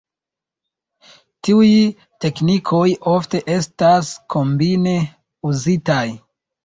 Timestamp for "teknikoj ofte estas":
2.25-4.11